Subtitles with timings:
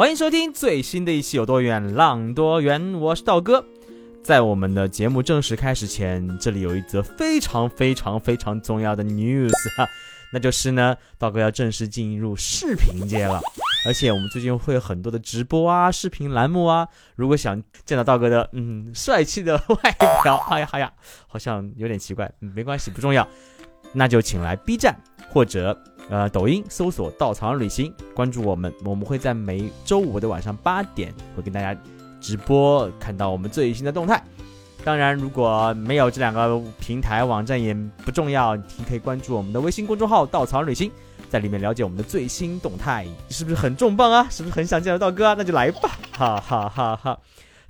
[0.00, 3.62] 欢迎收听最新的一期《有多远浪多远》，我是道哥。
[4.22, 9.86] 在我们的节目正式开始前，这里有一则非常非常非常重要的 news 哈，
[10.32, 13.42] 那就是呢，道哥要正式进入视频界了，
[13.86, 16.88] 而且我们最近会有很多的直播啊、视频栏目啊。
[17.14, 19.76] 如果想见到道哥的嗯帅气的外
[20.22, 20.90] 表，哎呀哎呀，
[21.26, 23.28] 好像有点奇怪，没关系，不重要，
[23.92, 24.98] 那就请来 B 站
[25.28, 25.78] 或者
[26.10, 31.74] 呃抖音搜索“稻草人旅行”，关注我们，我们会在每周五的晚上八点会跟大家。
[32.22, 34.22] 直播看到我们最新的动态，
[34.84, 37.72] 当然如果没有这两个平台网站也
[38.04, 40.92] 不重要，你可以关注我们的微信公众号“稻草人旅行”，
[41.30, 44.26] 在里面了解我们的最新动态，是不是很重磅啊？
[44.28, 45.34] 是不是很想见到道哥啊？
[45.38, 47.18] 那就来吧，哈哈哈哈！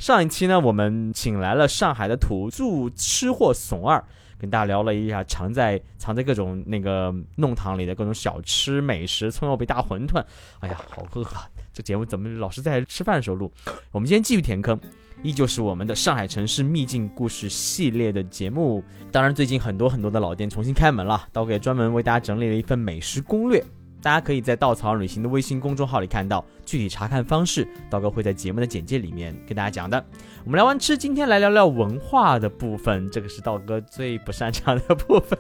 [0.01, 4.03] 上一期呢，我们请来了上海的土著吃货怂二，
[4.39, 10.25] 跟大家聊了一下藏在藏在各种那个弄堂里的各种小吃美食，葱油饼、大馄饨，
[10.61, 11.47] 哎呀，好饿啊！
[11.71, 13.53] 这节目怎么老是在吃饭的时候录？
[13.93, 14.81] 我们今天继续填坑，
[15.23, 18.83] 依旧是我们的上海城市秘境故事系列的节目。
[19.13, 23.63] 当然，最近很多很多的老店重新开门了，刀哥也专门为大家整理了一份美食攻略，
[24.03, 27.69] 大家可以在稻草旅行的微信公众号里看到具体查看方式。
[27.91, 30.03] 刀哥会在节目的简介里面跟大家讲的。
[30.45, 35.39] 我们聊完吃，今天来聊聊文化的部分，这个是道哥最不擅长的部分。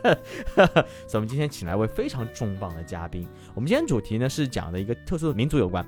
[0.54, 3.26] 所以，我们今天请来位非常重磅的嘉宾。
[3.54, 5.84] 我们今天主题呢是讲的一个特殊的民族有关。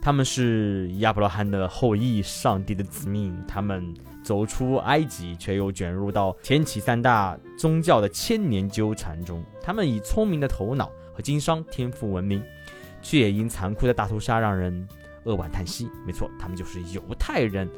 [0.00, 3.36] 他们是亚伯拉罕的后裔，上帝的子民。
[3.46, 9.44] 他们走出埃及，却又卷入到天启三大宗教的千年纠缠中。
[9.60, 12.40] 他们以聪明的头脑和经商天赋闻名，
[13.02, 14.86] 却也因残酷的大屠杀让人
[15.24, 15.90] 扼腕叹息。
[16.06, 17.68] 没错，他们就是犹太人。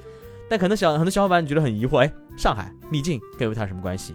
[0.47, 4.13] 但可能小很多小伙伴觉得很疑惑：哎，上海秘境跟犹太什么关系？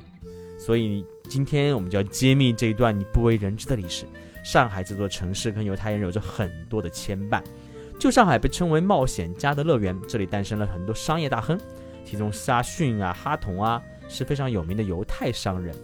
[0.60, 4.06] 所以今天我们就要揭秘这一段你不为人知的历史。
[4.44, 7.42] 上海这座城市跟犹太人有着很多的牵绊。
[8.00, 11.60] 旧上海被称为冒险家的乐园，这里诞生了很多商业大亨，
[12.06, 15.76] 其中沙逊啊、哈同啊是非常有名的犹太商人。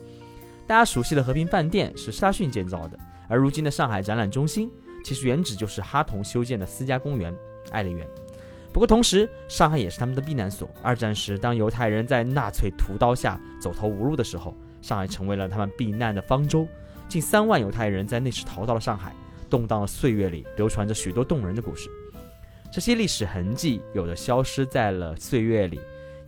[0.68, 2.97] 大家熟悉的和平饭店是沙逊建造的，
[3.31, 4.69] 而如今的上海展览中心
[5.03, 7.34] 其实原址就是哈同修建的私家公园
[7.72, 8.06] 爱丽园。
[8.74, 10.69] 不过同时，上海也是他们的避难所。
[10.84, 16.68] 二战时，当犹太人在纳粹屠刀下走投无路的时候，上海成为了他们避难的方舟。
[17.08, 19.16] 近三万犹太人在那时逃到了上海。
[19.50, 21.90] 动荡的岁月里，流传着许多动人的故事。
[22.72, 25.78] 这些历史痕迹，有的消失在了岁月里，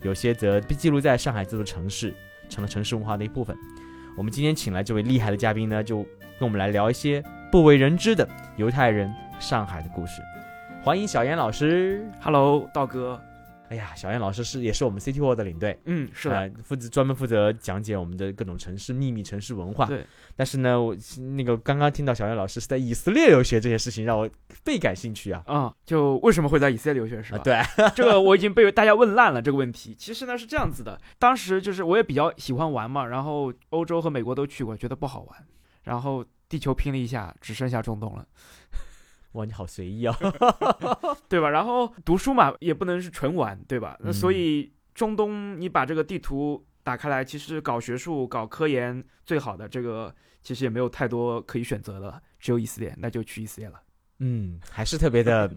[0.02, 2.12] 有些则被记录在上海这座城市，
[2.50, 3.56] 成了城市文化的一部分。
[4.14, 6.04] 我们今天请来这位厉害的嘉宾呢，就
[6.38, 10.20] 跟我们来聊一些不为人知的犹太人上海的故事。
[10.82, 13.20] 欢迎小严老师，Hello，道哥。
[13.70, 19.86] 哎呀，小燕老师是也是我们 City World 的领队，嗯，是的，负责专门负责讲解我们的各种城市秘密城市文化。
[19.86, 20.04] 对，
[20.36, 20.94] 但是呢，我
[21.36, 24.28] 那个刚刚听到小燕老师是在以色列留学这些事情，让我
[24.62, 25.42] 倍感兴趣啊。
[25.46, 27.38] 啊，就为什么会在以色列留学是吧？
[27.38, 27.58] 对，
[27.96, 29.94] 这个我已经被大家问烂了这个问题。
[29.98, 35.44] 其实呢是这样子的，当时就是我也比较喜欢玩嘛，然后欧洲和美国都去过，觉得不好玩，
[35.84, 38.26] 然后地球拼了一下，只剩下中东了。
[39.32, 40.16] 哇，你好随意啊，
[41.28, 41.48] 对吧？
[41.48, 43.96] 然后读书嘛，也不能是纯玩，对吧？
[44.00, 53.80] 那所以中东，你把这个地图打开来，其实搞学术、搞科研最好的这个，其实也没有太多可以选择的，只有以色列，那就去以色列了。
[54.18, 55.52] 嗯，还是特别的。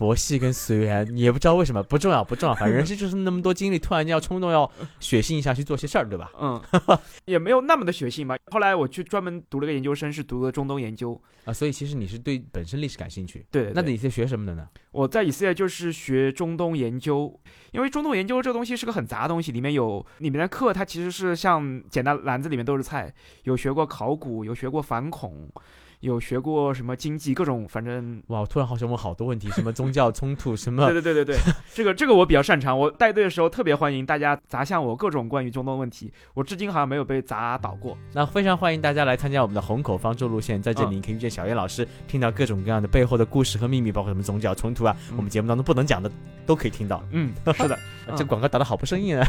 [0.00, 4.68] 佛系跟随缘，也不知道为什么，不重要，不重要，反正人生就是那么多经历，突然间要冲动，要
[4.98, 6.32] 血性一下去做些事儿，对吧？
[6.40, 6.58] 嗯，
[7.26, 8.34] 也没有那么的血性吧。
[8.46, 13.44] 后来我去专门读了个研究生，是读的中东研究啊，所以其实你是对本身历史感兴趣。
[13.50, 14.66] 对，那你在学什么的呢？
[14.92, 17.38] 我在以色列就是学中东研究，
[17.72, 23.12] 因为中东研究这个东西是个很杂的东西，里面有里面的课，它其实是像简单篮子里面都是菜，
[23.42, 25.46] 有学过考古，有学过反恐。
[26.00, 30.90] 有学过什么经济各种，反正哇，我突然好想问好多问题，什么宗教冲突，什么？
[30.90, 32.78] 对对对对对， 这个这个我比较擅长。
[32.78, 37.96] 我带队的时候特别欢迎大家砸向我各种关于中东问题，我至今好像没有被砸倒过。
[38.12, 46.10] 那非常欢迎大家来参加我们的虹口方舟路线，在这里你可以遇见小叶老师，听到各种各样的背后的故事和秘密，包括什么宗教冲突啊，我们节目当中不能讲的
[46.46, 47.04] 都可以听到。
[47.12, 47.78] 嗯，是的，
[48.16, 49.26] 这广告打的好不生硬啊。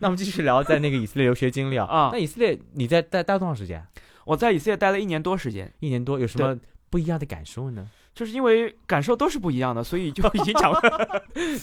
[0.00, 1.86] 那我们继续聊在那个以色列留学经历啊。
[1.86, 3.80] 啊，那以色列你在待待多长时间？
[4.24, 6.58] 我在以色列待了一年多时间，一年多有什么
[6.90, 7.88] 不一样的感受呢？
[8.14, 10.80] 就是因为感受都是不一样的，所以就已经讲了。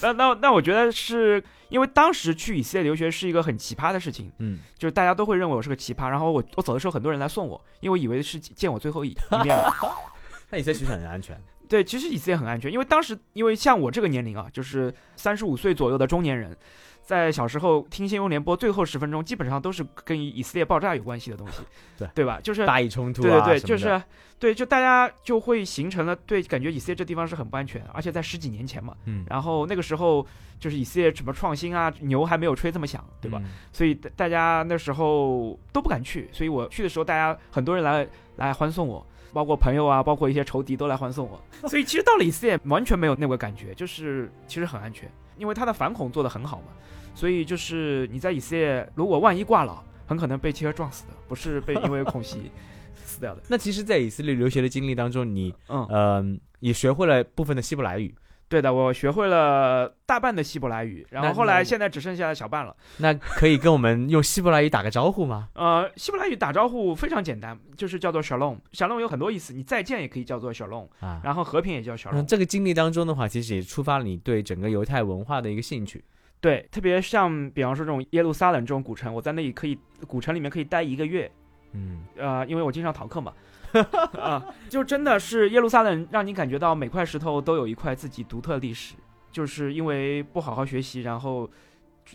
[0.01, 6.09] 那 那那，我觉得是因为当时去以色列留学是一个很奇葩的事情，嗯，就是大家都会认为我是个奇葩。
[6.09, 9.55] 然后我我走的时候，很多人来送我，因为以为是见我最后一一面。
[10.49, 11.39] 那以色列其实很安全。
[11.67, 16.57] 对，其实以色列很安全，因为当时因为像我这个年龄啊，就是三十五岁左右的中年人。
[17.09, 21.63] 在小时候听新闻联播，最后十分钟基本上都是跟以色列爆炸有关系的东西，
[21.97, 22.39] 对对吧？
[22.43, 23.99] 就是大义冲突，对对对，就是
[24.37, 30.23] 对，就大家就会形成了对，感觉以色列这地方是很不安全，而且在十几年前嘛，嗯，然后那个时候
[30.59, 33.41] 就是以色列什么创新啊，牛还没有吹这么响，对吧？
[33.73, 39.03] 所以大家那时候都不敢去，所以我去的时候，大家很多人来来欢送我，
[39.33, 46.67] 包括朋友啊，包括一些仇敌都来欢送我，所以其实到了以色列完全没有那个感觉，就是其实很安全，因为他的反恐做得很好嘛。
[47.13, 52.51] 所以就是你在以色列，如果万一挂了，很可能被汽车撞死的，不是被因为空袭
[52.95, 53.41] 死掉的。
[53.49, 56.25] 那其实，在以色列留学的经历当中，你嗯呃
[56.59, 58.13] 也学会了部分的希伯来语。
[58.47, 62.75] 对的，我学会了大半的希伯来语，然后后来现在只剩下小半了。
[62.97, 65.49] 那可以跟我们用希伯来语打个招呼吗？
[65.53, 72.25] 呃，希伯来语打招呼非常简单，就是叫做 shalom，shalom 有很多意思，你再见也可以叫做 shalom 啊，然后和平也叫 shalom。
[72.25, 76.03] 这个经历当中的话，其实也触发了你对整个犹太文化的一个兴趣。
[76.41, 79.77] 对，特别像比方说这种耶路撒冷这种古城，我在那里可以
[80.07, 81.29] 古城里面可以待一个月，
[81.73, 83.33] 嗯，呃，因为我经常逃课嘛，
[84.17, 88.95] 啊，就真的是耶路撒冷让你感觉到每块石头都有一块自己独特历史，
[89.33, 91.49] 就是因为不好好学习，然后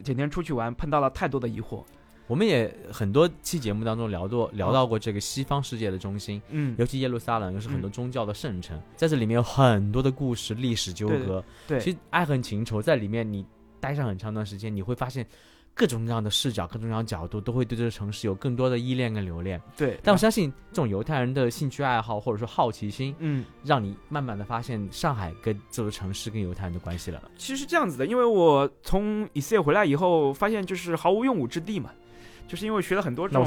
[0.03, 1.85] 天天出去玩，碰到了太多的疑惑。
[2.27, 13.44] 我们也很多期节目当中聊过聊到过这个西方世界的中心，嗯，尤其耶路撒冷又是很多宗教的圣城，在这里面有很多的故事、历史纠葛，对，其实爱恨情仇在里面你。
[13.85, 15.27] 待上很长一段时间，你会发现
[15.75, 19.61] 各种各样的视角、各种各样的角度，都会对这个城市有更多的依恋跟留恋。
[19.77, 27.21] 对，但我相信这种犹太人的兴趣爱好或者说好奇心，嗯，让你慢慢的发现上海跟这座城市跟犹太人的关系了。
[27.37, 31.91] 其实这样子的，因为我从以色列回来以后，发现就是毫无用武之地嘛。
[32.46, 33.44] 就是因为学了很多这种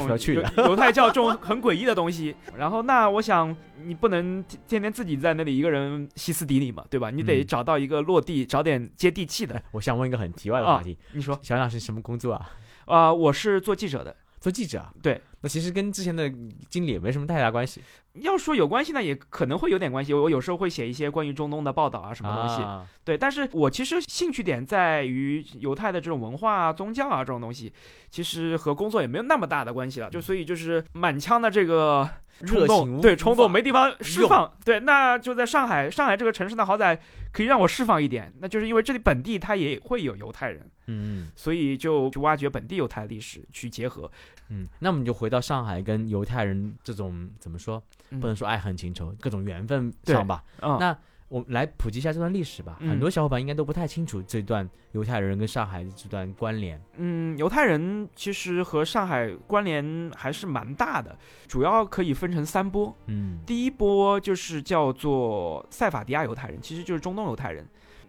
[0.66, 3.54] 犹太教这种很诡异的东西， 然后那我想
[3.84, 7.10] 你不能天天自己在那里一个人歇斯底里嘛，对吧？
[7.10, 9.62] 你得找到一个落地，找点接地气的。
[9.72, 12.50] 我想问一个很题外的话题，你说，小杨是什么工作啊？
[12.86, 14.14] 啊，我是做记者的。
[14.40, 16.28] 做记者，对，那其实跟之前的
[16.68, 17.82] 经历也没什么太大关系。
[18.14, 20.12] 要说有关系呢，也可能会有点关系。
[20.12, 22.88] 我有时候会写一些关于中东的报道啊，什么东西。
[23.04, 27.72] 对，但是我其实兴趣点在于犹太的这种文化啊、宗教啊这种东西，
[28.10, 30.10] 其实和工作也没有那么大的关系了。
[30.10, 32.08] 就所以就是满腔的这个
[32.44, 34.52] 冲动，对冲动没地方释放。
[34.64, 36.98] 对，那就在上海，上海这个城市呢，好歹
[37.32, 38.32] 可以让我释放一点。
[38.40, 44.10] 那就是因为这里本地它也会有犹太人，嗯，所以就去挖掘本地犹太历史去结合。
[44.50, 47.82] 嗯，那我们就回到上海跟犹太人这种怎么说，
[48.20, 50.42] 不能说爱恨情仇，各种缘分上吧。
[50.60, 50.96] 那
[51.28, 52.78] 我们来普及一下这段历史吧。
[52.80, 56.80] 很多小伙伴应该都不太清楚这段犹太人跟上海的这段关联。
[56.96, 61.14] 嗯，犹太人其实和上海关联还是蛮大的，
[61.46, 62.96] 主要可以分成三波。
[63.08, 67.66] 嗯，第一波就是叫做塞法迪亚犹太人，其实就是中东犹太人。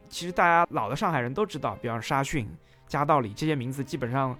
[0.07, 2.49] 其实大家老的上海人都知道，比方沙逊、
[2.87, 4.37] 加道里这些名字，基本上。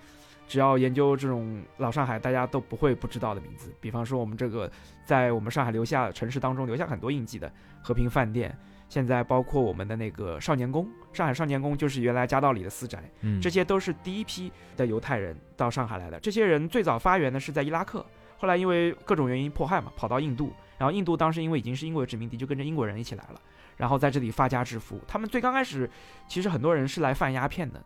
[0.49, 3.71] 只要研究这种老上海，大家都不会不知道的名字。
[3.79, 4.69] 比方说，我们这个
[5.05, 7.53] 在我们上海留下城市当中留下很多印记的
[7.83, 8.57] 和平饭店，
[8.89, 16.19] 现在包括我们的那个少年宫，上海少年宫就是原来家道里的私宅，嗯，这些都是第一批的犹太人到上海来的。
[16.19, 18.03] 这些人最早发源呢是在伊拉克，
[18.35, 23.39] 后来因为各种原因迫害嘛，跑到印度，然后印度当时因为已经是英国殖民地，就跟着英国人一起来了，
[23.77, 24.99] 然后在这里发家致富。
[25.07, 25.87] 他们最刚开始
[26.27, 27.79] 其实很多人是来贩鸦片的，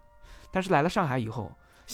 [0.50, 1.52] 但是来了上海以后。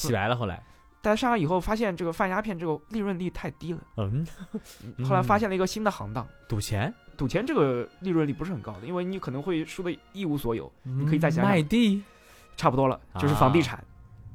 [0.08, 0.64] 洗白了，后来，
[1.02, 4.26] 但上海以后发现这个贩鸦片这个利润率太低了，嗯，
[5.06, 12.04] 后来发现了一个新的行当，赌钱，赌钱这个利润率不是很高的，因为你可能会输的一无所有，你可以再想卖地，
[12.58, 13.84] 差不多了，就是房地产。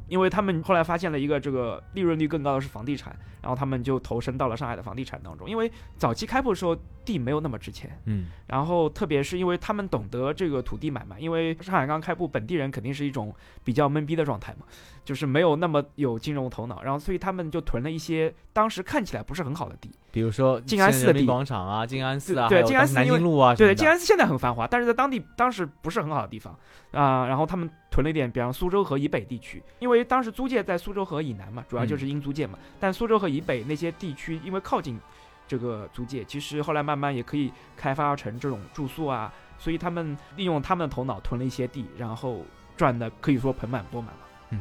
[0.08, 5.48] 因为他们后来发现了一个这个利润率更高的是房地产，然后他们就投身到了上海的房地产当中。
[5.48, 14.66] 因为早期开铺的时候地没有那么值钱，嗯，然后特别是因为他们懂得这个土地买卖，因为上海刚开铺，本地人肯定是一种比较懵逼的状态嘛，
[15.04, 26.56] 就是没有那么有金融头脑，然后所以他们就囤了一些当时看起来不是很好的地，比如说静安寺的地广场啊，静安寺啊，对，静安寺南京路啊，对，静安寺现在很繁华，但是在当地当时不是很好的地方
[26.92, 27.70] 啊，然后他们。
[27.90, 32.58] 囤了一点，比方苏州河以北地区，因为当时租界在苏州河以南嘛，主要就是英租界嘛。
[32.78, 35.00] 但苏州河以北那些地区，因为靠近
[35.48, 42.42] 这个租界，其实后来慢慢也可以开发成这种住宿啊，所以他们利用他们的头脑囤了一些地，然后
[42.76, 44.20] 赚的可以说盆满钵满了。
[44.50, 44.60] 嗯，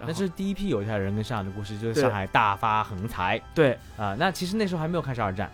[0.00, 3.40] 那是第一批犹太人跟上海的故事，就是上海大发横财。
[3.54, 5.50] 对啊，那其实那时候还没有开始二战。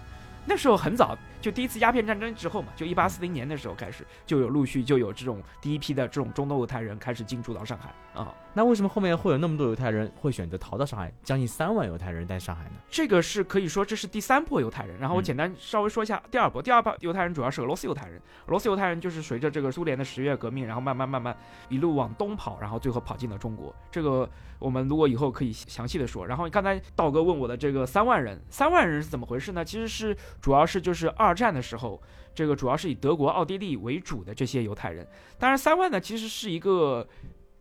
[0.46, 8.34] 那时候很早，就第一次鸦片战争之后嘛，就一八四零年的时候开始，就有陆续就有这种第一批的这种中东犹太人开始进驻到上海啊。
[8.52, 11.12] 那为什么后面会有那么多犹太人会选择逃到上海？
[11.22, 12.72] 将近三万犹太人在上海呢？
[12.90, 14.98] 这个是可以说这是第三波犹太人。
[14.98, 16.60] 然后我简单稍微说一下第二波。
[16.60, 18.16] 第二波犹太人主要是俄罗斯犹太人。
[18.46, 21.36] 俄罗斯犹太人就是随着这个苏联的十月革命，然后慢慢慢慢
[21.68, 23.72] 一路往东跑，然后最后跑进了中国。
[23.90, 24.28] 这个
[24.58, 26.26] 我们如果以后可以详细的说。
[26.26, 29.64] 然后刚才道哥问我的这个三万人，三万人是怎么回事呢？
[29.64, 32.00] 其实是主要是就是二战的时候，
[32.34, 35.06] 这个主要是以德国、奥地利为主的这些犹太人。
[35.38, 37.06] 当然，三万呢其实是一个。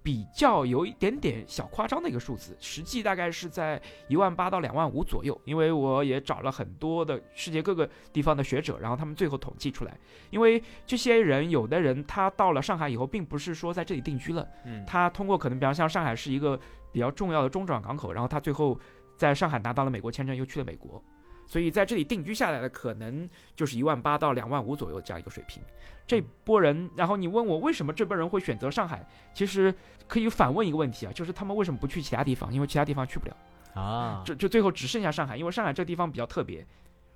[0.01, 5.39] 比较有一点点小夸张的一个数字，实际大概是在一万八到两万五左右。
[5.43, 9.95] 因为我也找了很多的世界各个地方的学者，然后他们最后统计出来，
[10.29, 16.57] 因为这些人有的人他到了上海以后，并不是说在这里定居了，嗯，他通过可能比方像上海是一个
[16.93, 18.79] 比较重要的中转港口，然后他最后
[19.17, 21.03] 在上海拿到了美国签证，又去了美国。
[21.49, 25.61] 所以在这里定居下来的可能就是一万八到两万五左右这样一个水平。
[26.07, 29.05] 这波人，然后你问我为什么这波人会选择上海？
[29.33, 29.73] 其实
[30.07, 32.53] 可以反问一个问题啊，就是他们为什么不去其他地方？
[32.53, 33.35] 因为其他地方去不了
[33.73, 34.23] 啊。
[34.25, 36.65] 就就最后只剩下上海，因为上海这个地方比较特别。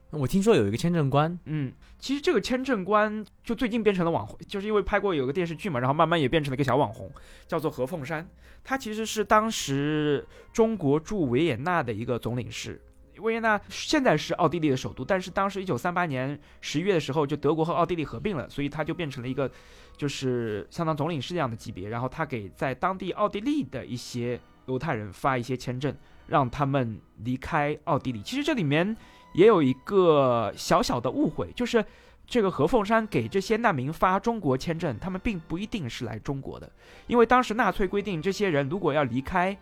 [0.09, 7.11] 我听说有一个签证官，嗯，其实这个签证官就最近变成了网红，就是因为拍过有个电视剧嘛，然后慢慢也变成了一个小网红，
[7.47, 8.27] 叫做何凤山。
[8.63, 12.79] 他其实是当时中国驻维也纳的一个总领事。
[13.19, 19.49] 维也纳现在是奥地利的首都，但是当时一九三八年十一月的时候，就德国和奥地利合并了，所以他就变成了一个，
[19.95, 21.89] 就是相当总领事这样的级别。
[21.89, 25.95] 然后他给在当地奥地利的一些犹太人发一些签证，
[26.27, 28.21] 让他们离开奥地利。
[28.21, 28.95] 其实这里面
[29.33, 31.83] 也有一个小小的误会，就是
[32.25, 36.71] 这个何凤山给这些难民发中国签证，他们并不一定是来中国的，
[37.07, 39.57] 因为当时纳粹规定，这些人如果要离开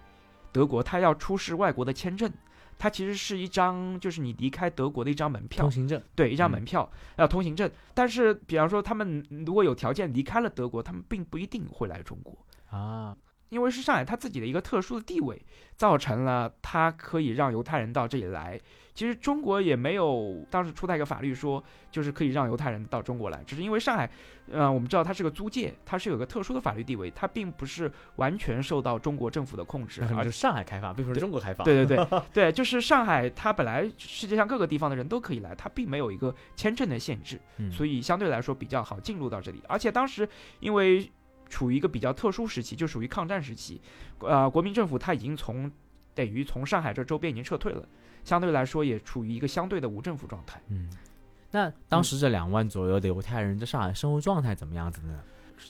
[0.51, 2.31] 德国，他要出示外国的签证。
[2.81, 6.01] 它其实是一张，就是你离开德国的一张门票，通行证。
[6.15, 7.69] 对，一张门票，要通行证。
[7.93, 12.35] 但是，比方说，他们如果有条件离开了德国，他们并不一定会来中国
[12.75, 13.15] 啊。
[13.51, 15.39] 因为是上海它自己的一个特殊的地位，
[15.75, 18.59] 造成了它可以让犹太人到这里来。
[18.93, 24.09] 其实中国也没有当时出台一个法律说，就是可以让犹太人到中国来，只是因为上海，
[24.49, 30.01] 呃，我们知道它是个租界，它是有个特殊的法律地位，它并不是完全受到中国政府的控制。
[30.15, 31.65] 而是上海开放，并不是中国开放。
[31.65, 37.37] 对对对 对，就是上海，它本来世界上各个地方的人都可以来，它并没有一个签证的限制，
[37.69, 39.61] 所以相对来说比较好进入到这里。
[39.67, 40.27] 而且当时
[40.61, 41.11] 因为。
[41.51, 43.79] 处于一个比较特殊时期，就属于抗战时期，
[44.19, 45.69] 呃，国民政府他已经从
[46.15, 47.87] 等于从上海这周边已经撤退了，
[48.23, 50.61] 相对来说也处于一个相对的无政府状态。
[50.69, 50.89] 嗯，
[51.51, 55.19] 那当时这两万左右的犹太人在上海生活状态怎么样子呢？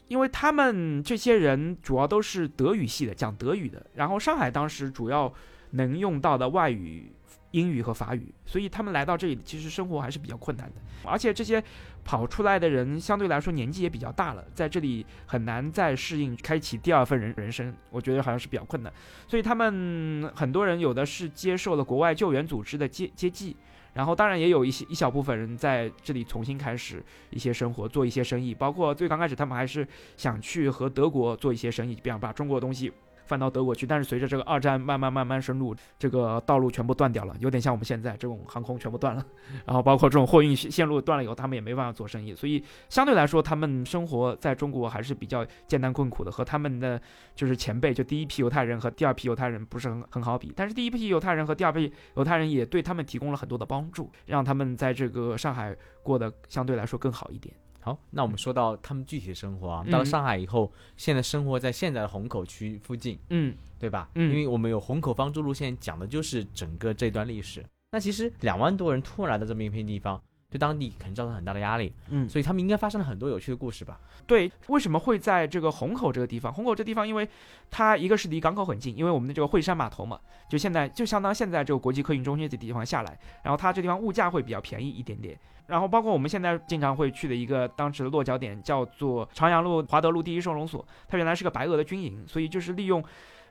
[0.08, 5.34] 因为他们这些人主要都是德语系的，讲德语的，然后上海当时主要
[5.72, 7.12] 能用到的外语。
[7.52, 10.76] 英语和法语，所以他们来到这里，其实生活还是比较困难的。
[11.04, 11.62] 而且这些
[12.04, 18.92] 跑出来的人相对来说年纪也比较大了，在这里很难再适应，开启第二份人人生，我觉得好像是比较困难。
[19.28, 23.56] 所以他们很多人有的是接受了国外救援组织的接接济，
[23.94, 28.56] 然后当然也有一些一小部分人在这里重新开始一些生活，做一些生意。
[28.56, 32.92] 包括最刚开始，他们还是想去和德国做一些生意，比方把中国的东西。
[33.32, 39.26] 搬到德国去，但是随着这个二战慢慢慢慢深入，这个道路全部断掉了，有点像我们现在这种航空全部断了，
[39.66, 47.02] 然后包括这种货运线路断了以后，他们也没办法做生意，所以相对来说，他们生活在中国还是比较艰难困苦的，和他们的
[47.34, 50.52] 就是前辈，就第一批犹太人和第二批犹太人不是很很好比。
[50.54, 55.74] 但是第一批犹太人和第二批犹太人也对他们提供了很多的帮助，让他们在这个上海
[56.04, 57.56] 过得相对来说更好一点。
[57.82, 64.10] 好，那我们说到他们具体的生活啊，到了上海以后，现在生活在现在的虹口区附近，嗯，对吧？
[64.16, 67.66] 嗯，因为我们有虹口方舟路线，讲的就是整个这段历史。
[67.92, 70.22] 那其实两万多人突然来到这么一片地方。
[70.52, 73.98] 对当地可能造成很大的压力，嗯，所以他们应该发生了很多有趣的故事吧？
[74.28, 76.54] 对，为什么会在这个虹口这个地方？
[76.54, 77.28] 虹口这地方，因为
[77.70, 85.40] 它一个是离港口很近，因为我们的这个惠山码头嘛，就现在就相当现在这个国际客运中心这地方下来，然后它这地方物价会比较便宜一点点。
[85.68, 93.02] 然后包括我们现在经常会去的一个当时的落脚点叫做长阳路华德路第一收容所，它原来是个白俄的军营，所以就是利用。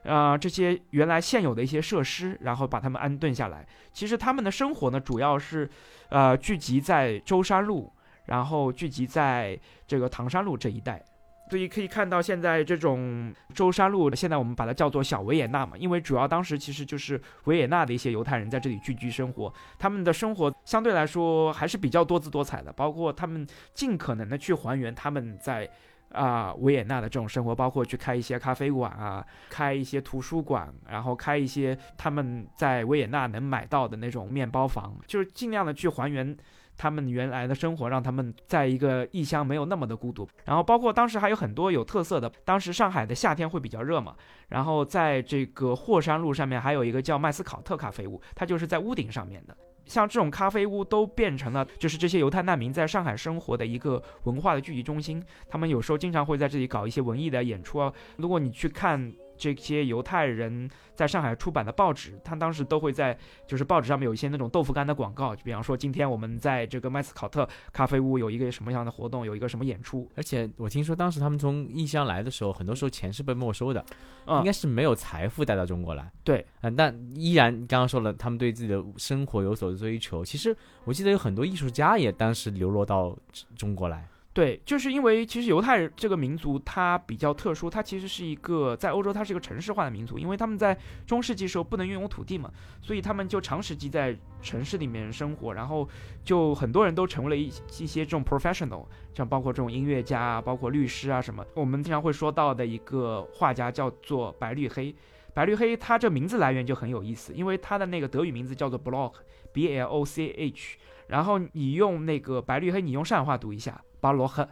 [0.03, 3.65] 呃，这些原来现有的一些设施，然后把他们安顿下来。
[3.93, 5.69] 其实他们的生活呢，主要是，
[6.09, 7.91] 呃，聚集在舟山路，
[8.25, 11.03] 然后聚集在这个唐山路这一带。
[11.49, 19.53] 所以可以看到，现在这种舟山路，现在我们把它叫做小维也纳嘛，因为主要当时其实就是维也纳的一些犹太人在这里聚居生活。
[19.77, 25.69] 他们的生活相对来说还是比较多姿多彩的，包括他们尽可能的去还原他们在。
[26.11, 36.35] 啊，维也纳的这种生活，包括去开一些咖啡馆啊，开一些图书馆，然后开一些他们在维也纳能买到的那种面包房，就是尽量的去还原
[36.77, 40.27] 他们原来的生活，让他们在一个异乡没有那么的孤独。
[40.45, 44.15] 然后包括当时还有很多有特色的，当时上海的夏天会比较热嘛，
[44.49, 49.55] 然后在这个霍山路上面还有一个叫麦斯考特咖啡屋，它就是在屋顶上面的。
[49.85, 55.23] 像这种咖啡屋都变成了，就是这些犹太难民在上海生活的一个文化的聚集中心。
[55.47, 57.91] 他们有时候经常会在这里搞一些文艺的演出啊。
[58.17, 59.13] 如果你去看。
[59.41, 63.17] 这些犹太人在上海出版的报纸，他当时都会在
[63.47, 70.07] 就是报纸上面有一些那种豆腐干的广告，就比方说今天我们在这个麦斯考特咖啡屋有一个什么样的活动，有一个什么演出。
[70.15, 73.83] 而且我听说当时他们从异乡来的时候，很多时候钱是被没收的，
[74.27, 76.11] 应该是没有财富带到中国来。
[76.23, 80.23] 对，嗯，但依然刚刚说了，他们对自己的生活有所追求。
[80.23, 83.17] 其实我记得有很多艺术家也当时流落到
[83.55, 84.07] 中国来。
[84.33, 92.49] 对，就是因为其实犹太人这个民族它比较特殊，它其实是一个在欧洲它是一个城市化的民族，因为他们在中世纪时候不能拥有土地嘛，
[92.81, 95.85] 所以他们就长时期在城市里面生活，然后
[96.23, 97.47] 就很多人都成为了一
[97.83, 101.45] 一些这种 professional，像包括这种音乐家啊，包括律师啊什么。
[101.53, 104.95] 我们经常会说到的一个画家叫做白绿黑，
[105.33, 113.81] 白绿黑他这名字来源就很有意思，因为他的那个德语名字叫做 Bloch，B L O C H，然后你用那个白绿黑，你用上海话读一下。
[114.01, 114.45] 巴罗赫，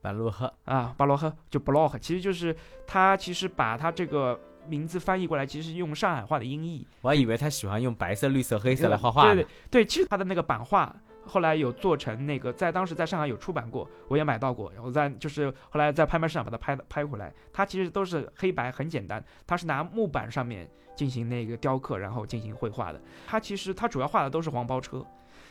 [0.00, 2.56] 巴罗赫啊，巴罗赫就 block，其实就是
[2.86, 6.86] 他其实把他这个名字翻译过来，其实用上海话的音译。
[7.02, 10.94] 我还以为他喜欢用白色、绿色、黑色来画画对对对，其实他的那个版画
[11.26, 14.72] 后来有做成那个，在当时在上海有出版过，我也买到过。
[14.72, 19.22] 然后在就是后来在拍卖市场把它拍拍回来，它其实都是黑白，很简单。
[19.46, 23.00] 它是拿木板上面进行那个雕刻，然后进行绘画的。
[23.26, 25.04] 它其实它主要画的都是黄包车。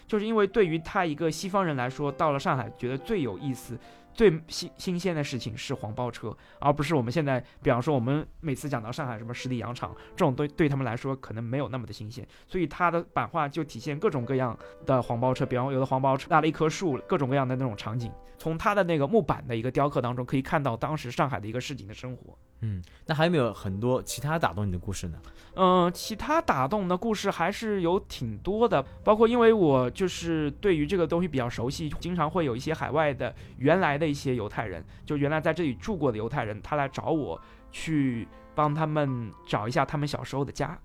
[0.07, 3.77] 就是因为对于他一个西方人来说，到了上海，觉得最有意思、
[4.13, 12.27] 最新新鲜的事情是黄包车，而不是我们现在，比方说我们每次讲到上海什么十里洋场这种，对对他们来说可能没有那么的新鲜。
[12.47, 18.11] 所以他的版画就体现各种各样的黄包车，比方有的黄包车拉了一棵树，各种各样的那种场景。
[18.37, 22.37] 从他的那个木板的一个雕刻当中，可以看到当时上海的一个市井的生活。
[22.63, 25.17] 嗯，那还有没有很多其他打动你的故事呢？
[25.55, 40.79] 嗯，其他打动的故事还是有挺多的，包括因为我就是对于这个东西比较熟悉，经常会有一些海外的原来的一些犹太人，就原来在这里住过的犹太人，他来找我去帮他们找一下他们小时候的家。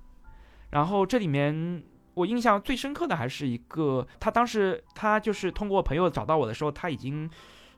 [0.70, 1.82] 然后这里面
[2.14, 7.30] 我印象最深刻的还是一个，他当时他就是通过朋友找到我的时候，他已经。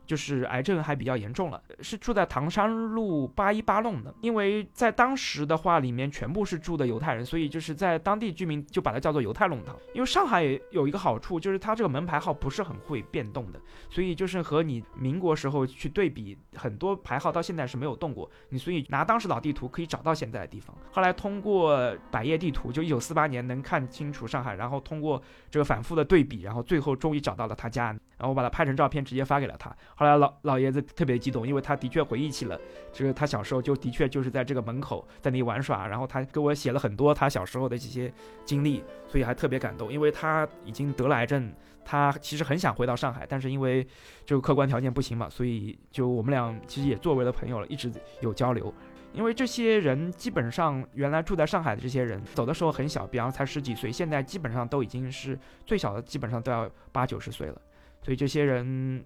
[0.09, 4.11] 就是癌症还比较严重了，是住在唐山路八一八弄的。
[4.21, 9.77] 因为在当时的话，里面全部是住的犹太人，所以就是在当地居民就把它叫做犹太弄堂。
[9.93, 18.27] 因为上海有一个好处，就是它这个门牌号不是很会变动的，所以就是和你民国时候去对比，很多牌号到现在是没有动过。
[18.49, 20.75] 你所以拿当时老地图可以找到现在的地方。
[20.89, 29.75] 后来通过百叶地图，就一九四八年能看清楚上海，然后通过这个反复的对比，然后最后终于找到了他家，然后我把它拍成照片直接发给了他。
[29.95, 32.59] 后来老老爷子特别激动，因为他的确回忆起了
[32.93, 38.13] 这个他小时候就的确就是在这个门口在那里玩耍，然后他给我写了很多他小时候的这些
[38.45, 39.91] 经历，所以还特别感动。
[39.91, 41.51] 因为他已经得了癌症，
[41.85, 43.87] 他其实很想回到上海，但是因为
[44.25, 48.73] 就客观条件不行嘛，所以就我们俩其实也作为了朋友了，一直有交流。
[49.11, 57.59] 因为这些人基本上原来住在上海的这些人走的时候很小，比方才十几岁，现在基本上都已经是最小的，基本上都要八九十岁了，
[58.01, 59.03] 所以这些人。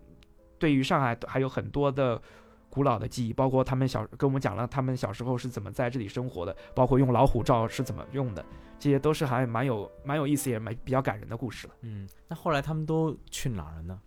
[0.59, 2.21] 对于上海还有很多的
[2.69, 8.45] 古老的记忆，包括他们小跟我们讲了他们小时候是怎么在这里生活的，包括用老虎照是怎么用的，
[8.79, 11.73] 这些都是还蛮有蛮有意思也蛮比较感人的故事了。
[11.81, 13.99] 嗯，那后来他们都去哪儿了呢？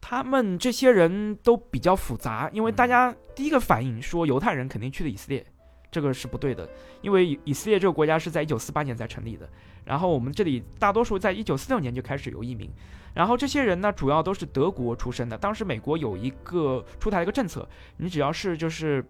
[0.00, 5.46] 他们这些人都比较复杂，因为大家第一个反应说犹太人肯定去了以色列，
[5.92, 6.68] 这个是不对的，
[7.02, 9.48] 因为以色列这个国家是在一九四八年才成立的，
[9.84, 12.68] 然后我们这里大多数在一九四六年就开始有移民。
[13.14, 15.36] 然后这些人呢，主要都是德国出身的。
[15.36, 19.04] 当时美国有一个出台一个政策，你只要是就是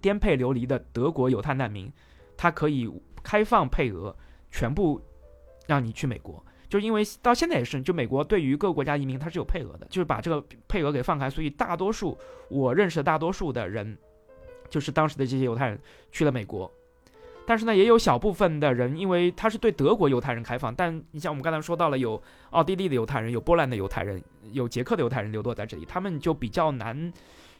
[0.00, 1.90] 颠沛流离的德国犹太难民，
[2.36, 2.90] 他可以
[3.22, 4.14] 开放配额，
[4.50, 5.00] 全部
[5.66, 6.44] 让你去美国。
[6.68, 12.16] 就因为到现在也是，就美国对于各个国家移民他是有配额的，就是把这个配额给放开，所以大多数
[12.48, 13.96] 我认识的大多数的人，
[14.70, 15.78] 就是当时的这些犹太人
[16.10, 16.72] 去了美国。
[17.44, 27.12] 但是呢，也有小部分的人，因为他是对德国犹太人开放，但你像我们刚才说到了，有奥地利的犹太人，有波兰的犹太人，有捷克的犹太人流落在这里，他们就比较难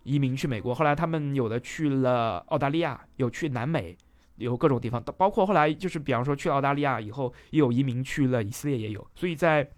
[0.05, 0.75] 移民去美国。
[0.75, 3.97] 后来他们有的去了澳大利亚，有去南美，
[4.37, 9.07] 有各种地方，包括后来就是比方说去澳大利亚以后，也有移民去了以色列，也有。
[9.15, 9.69] 所以在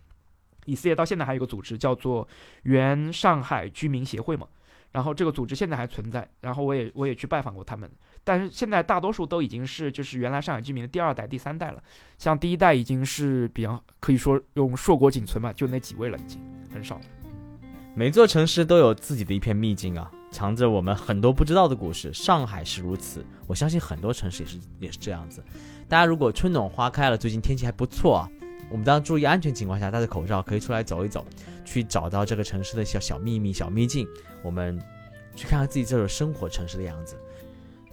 [0.66, 2.26] 以色列到现在还有个组织叫做
[2.64, 4.46] 原上海居民协会嘛。
[4.92, 7.90] 然后这个组织现在还存在，然后我也我也去拜访过他们，
[8.24, 11.82] 但是现在大多数都已经是就是原来上海居民的第二代、第三代了，
[12.18, 16.40] 像第一代已经是比较可以说用硕果仅存嘛，就那几位了已经。
[16.72, 17.00] 很少。
[17.94, 22.12] 每座城市都有自己的一片秘境啊，藏着我们很多不知道的故事。
[22.12, 25.40] 上海是如此，我相信很多城市也是也是这样子。
[25.88, 28.28] 大家如果春暖花开了，最近天气还不错啊，
[28.68, 31.24] 我们当然注意安全情况下戴着口罩可以出来走一走，
[31.64, 34.04] 去找到这个城市的小小秘密、小秘境，
[34.42, 34.76] 我们
[35.36, 37.14] 去看看自己这种生活城市的样子。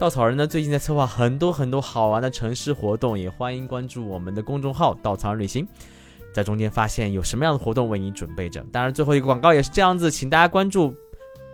[0.01, 5.67] 稻草人呢，最近在策划很多很多好玩的城市活动，也欢迎关注我们的公众号“稻草人旅行”。
[6.33, 8.65] 在中间发现有什么样的活动为你准备着。
[8.71, 10.91] 当然，最后一个广告也是这样子，请大家关注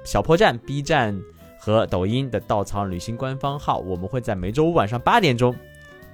[0.05, 1.21] 小破站、B 站
[1.59, 5.53] 和抖音的稻草人旅行官方号，我们会在每周五晚上八点钟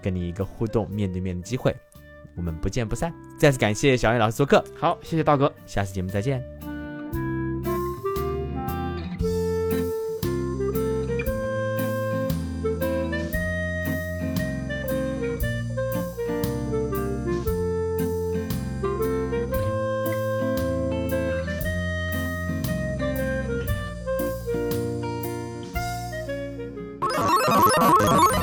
[0.01, 1.75] 跟你一个互动、面对面的机会，
[2.35, 3.13] 我们不见不散。
[3.37, 6.52] 再次感谢小燕老师做客，好，谢谢道哥，下次节目再见。